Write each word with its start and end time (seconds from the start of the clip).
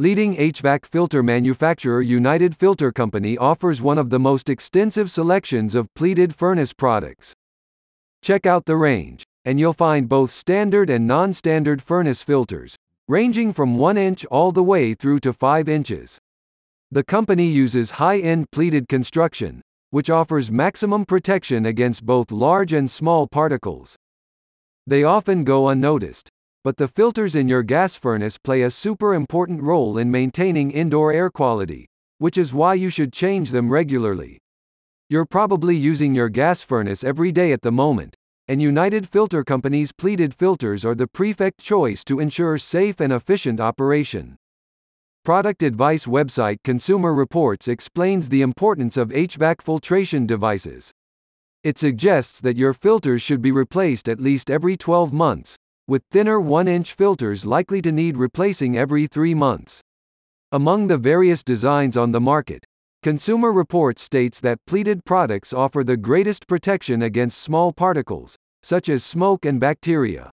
Leading 0.00 0.36
HVAC 0.36 0.86
filter 0.86 1.24
manufacturer 1.24 2.00
United 2.00 2.54
Filter 2.54 2.92
Company 2.92 3.36
offers 3.36 3.82
one 3.82 3.98
of 3.98 4.10
the 4.10 4.20
most 4.20 4.48
extensive 4.48 5.10
selections 5.10 5.74
of 5.74 5.92
pleated 5.94 6.32
furnace 6.32 6.72
products. 6.72 7.34
Check 8.22 8.46
out 8.46 8.66
the 8.66 8.76
range, 8.76 9.24
and 9.44 9.58
you'll 9.58 9.72
find 9.72 10.08
both 10.08 10.30
standard 10.30 10.88
and 10.88 11.04
non-standard 11.04 11.82
furnace 11.82 12.22
filters, 12.22 12.76
ranging 13.08 13.52
from 13.52 13.76
1 13.76 13.96
inch 13.96 14.24
all 14.26 14.52
the 14.52 14.62
way 14.62 14.94
through 14.94 15.18
to 15.18 15.32
5 15.32 15.68
inches. 15.68 16.16
The 16.92 17.02
company 17.02 17.48
uses 17.48 17.98
high-end 17.98 18.52
pleated 18.52 18.88
construction, 18.88 19.62
which 19.90 20.10
offers 20.10 20.48
maximum 20.48 21.06
protection 21.06 21.66
against 21.66 22.06
both 22.06 22.30
large 22.30 22.72
and 22.72 22.88
small 22.88 23.26
particles. 23.26 23.96
They 24.86 25.02
often 25.02 25.42
go 25.42 25.66
unnoticed, 25.66 26.30
but 26.68 26.76
the 26.76 26.86
filters 26.86 27.34
in 27.34 27.48
your 27.48 27.62
gas 27.62 27.94
furnace 27.94 28.36
play 28.36 28.60
a 28.60 28.70
super 28.70 29.14
important 29.14 29.62
role 29.62 29.96
in 29.96 30.10
maintaining 30.10 30.70
indoor 30.70 31.10
air 31.10 31.30
quality, 31.30 31.88
which 32.18 32.36
is 32.36 32.52
why 32.52 32.74
you 32.74 32.90
should 32.90 33.10
change 33.10 33.52
them 33.52 33.70
regularly. 33.70 34.36
You're 35.08 35.24
probably 35.24 35.74
using 35.74 36.14
your 36.14 36.28
gas 36.28 36.60
furnace 36.60 37.02
every 37.02 37.32
day 37.32 37.52
at 37.52 37.62
the 37.62 37.72
moment, 37.72 38.14
and 38.48 38.60
United 38.60 39.08
Filter 39.08 39.42
Company's 39.42 39.92
pleated 39.92 40.34
filters 40.34 40.84
are 40.84 40.94
the 40.94 41.06
perfect 41.06 41.58
choice 41.58 42.04
to 42.04 42.20
ensure 42.20 42.58
safe 42.58 43.00
and 43.00 43.14
efficient 43.14 43.60
operation. 43.60 44.36
Product 45.24 45.62
advice 45.62 46.04
website 46.04 46.58
Consumer 46.64 47.14
Reports 47.14 47.66
explains 47.66 48.28
the 48.28 48.42
importance 48.42 48.98
of 48.98 49.08
HVAC 49.08 49.62
filtration 49.62 50.26
devices. 50.26 50.92
It 51.64 51.78
suggests 51.78 52.42
that 52.42 52.58
your 52.58 52.74
filters 52.74 53.22
should 53.22 53.40
be 53.40 53.52
replaced 53.52 54.06
at 54.06 54.20
least 54.20 54.50
every 54.50 54.76
12 54.76 55.14
months, 55.14 55.56
with 55.88 56.04
thinner 56.12 56.38
1-inch 56.38 56.92
filters 56.92 57.44
likely 57.44 57.82
to 57.82 57.90
need 57.90 58.16
replacing 58.16 58.76
every 58.76 59.06
3 59.06 59.34
months. 59.34 59.80
Among 60.52 60.86
the 60.86 60.98
various 60.98 61.42
designs 61.42 61.96
on 61.96 62.12
the 62.12 62.20
market, 62.20 62.64
Consumer 63.02 63.52
Reports 63.52 64.02
states 64.02 64.40
that 64.40 64.58
pleated 64.66 65.04
products 65.04 65.52
offer 65.52 65.82
the 65.82 65.96
greatest 65.96 66.46
protection 66.46 67.02
against 67.02 67.42
small 67.42 67.72
particles, 67.72 68.36
such 68.62 68.88
as 68.88 69.02
smoke 69.02 69.44
and 69.44 69.58
bacteria. 69.58 70.30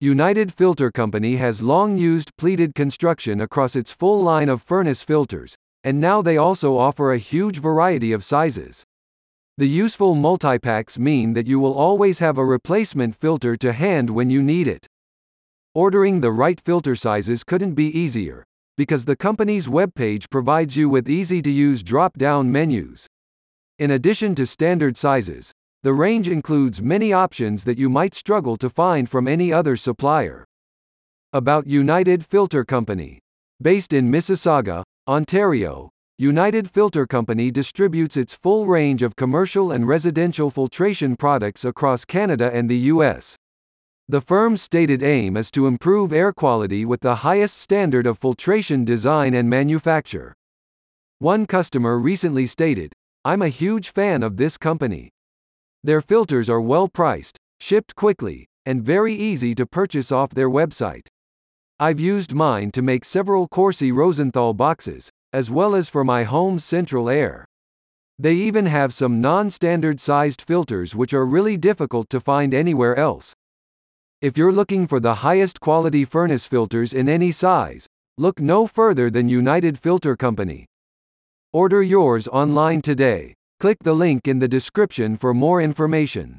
United 0.00 0.52
Filter 0.52 0.90
Company 0.90 1.36
has 1.36 1.62
long 1.62 1.98
used 1.98 2.36
pleated 2.36 2.74
construction 2.74 3.40
across 3.40 3.76
its 3.76 3.92
full 3.92 4.20
line 4.20 4.48
of 4.48 4.62
furnace 4.62 5.02
filters, 5.02 5.54
and 5.84 6.00
now 6.00 6.22
they 6.22 6.36
also 6.36 6.76
offer 6.76 7.12
a 7.12 7.18
huge 7.18 7.58
variety 7.58 8.12
of 8.12 8.24
sizes. 8.24 8.84
The 9.58 9.68
useful 9.68 10.14
multi-packs 10.14 10.98
mean 10.98 11.34
that 11.34 11.46
you 11.46 11.60
will 11.60 11.74
always 11.74 12.20
have 12.20 12.38
a 12.38 12.44
replacement 12.44 13.14
filter 13.14 13.54
to 13.58 13.74
hand 13.74 14.08
when 14.08 14.30
you 14.30 14.42
need 14.42 14.66
it. 14.66 14.86
Ordering 15.74 16.20
the 16.20 16.32
right 16.32 16.58
filter 16.58 16.96
sizes 16.96 17.44
couldn't 17.44 17.74
be 17.74 17.86
easier, 17.86 18.44
because 18.78 19.04
the 19.04 19.16
company's 19.16 19.66
webpage 19.66 20.30
provides 20.30 20.74
you 20.74 20.88
with 20.88 21.08
easy-to-use 21.08 21.82
drop-down 21.82 22.50
menus. 22.50 23.06
In 23.78 23.90
addition 23.90 24.34
to 24.36 24.46
standard 24.46 24.96
sizes, 24.96 25.52
the 25.82 25.92
range 25.92 26.28
includes 26.28 26.80
many 26.80 27.12
options 27.12 27.64
that 27.64 27.76
you 27.76 27.90
might 27.90 28.14
struggle 28.14 28.56
to 28.56 28.70
find 28.70 29.10
from 29.10 29.28
any 29.28 29.52
other 29.52 29.76
supplier. 29.76 30.46
About 31.34 31.66
United 31.66 32.24
Filter 32.24 32.64
Company. 32.64 33.18
Based 33.60 33.92
in 33.92 34.10
Mississauga, 34.10 34.82
Ontario, 35.06 35.90
United 36.22 36.70
Filter 36.70 37.04
Company 37.04 37.50
distributes 37.50 38.16
its 38.16 38.32
full 38.32 38.64
range 38.64 39.02
of 39.02 39.16
commercial 39.16 39.72
and 39.72 39.88
residential 39.88 40.50
filtration 40.50 41.16
products 41.16 41.64
across 41.64 42.04
Canada 42.04 42.48
and 42.54 42.70
the 42.70 42.78
U.S. 42.94 43.34
The 44.08 44.20
firm's 44.20 44.62
stated 44.62 45.02
aim 45.02 45.36
is 45.36 45.50
to 45.50 45.66
improve 45.66 46.12
air 46.12 46.32
quality 46.32 46.84
with 46.84 47.00
the 47.00 47.16
highest 47.26 47.58
standard 47.58 48.06
of 48.06 48.20
filtration 48.20 48.84
design 48.84 49.34
and 49.34 49.50
manufacture. 49.50 50.32
One 51.18 51.44
customer 51.44 51.98
recently 51.98 52.46
stated, 52.46 52.92
I'm 53.24 53.42
a 53.42 53.48
huge 53.48 53.90
fan 53.90 54.22
of 54.22 54.36
this 54.36 54.56
company. 54.56 55.10
Their 55.82 56.00
filters 56.00 56.48
are 56.48 56.60
well 56.60 56.86
priced, 56.86 57.36
shipped 57.58 57.96
quickly, 57.96 58.46
and 58.64 58.84
very 58.84 59.12
easy 59.12 59.56
to 59.56 59.66
purchase 59.66 60.12
off 60.12 60.30
their 60.30 60.48
website. 60.48 61.08
I've 61.80 61.98
used 61.98 62.32
mine 62.32 62.70
to 62.74 62.80
make 62.80 63.04
several 63.04 63.48
Corsi 63.48 63.90
Rosenthal 63.90 64.54
boxes, 64.54 65.10
as 65.32 65.50
well 65.50 65.74
as 65.74 65.88
for 65.88 66.04
my 66.04 66.24
home's 66.24 66.64
central 66.64 67.08
air. 67.08 67.44
They 68.18 68.34
even 68.34 68.66
have 68.66 68.92
some 68.92 69.20
non-standard 69.20 69.98
sized 70.00 70.42
filters 70.42 70.94
which 70.94 71.14
are 71.14 71.26
really 71.26 71.56
difficult 71.56 72.08
to 72.10 72.20
find 72.20 72.54
anywhere 72.54 72.96
else. 72.96 73.34
If 74.20 74.38
you're 74.38 74.52
looking 74.52 74.86
for 74.86 75.00
the 75.00 75.16
highest 75.16 75.60
quality 75.60 76.04
furnace 76.04 76.46
filters 76.46 76.92
in 76.92 77.08
any 77.08 77.32
size, 77.32 77.86
look 78.18 78.40
no 78.40 78.66
further 78.66 79.10
than 79.10 79.28
United 79.28 79.78
Filter 79.78 80.14
Company. 80.16 80.66
Order 81.52 81.82
yours 81.82 82.28
online 82.28 82.82
today. 82.82 83.34
Click 83.58 83.78
the 83.82 83.94
link 83.94 84.28
in 84.28 84.38
the 84.38 84.48
description 84.48 85.16
for 85.16 85.34
more 85.34 85.60
information. 85.60 86.38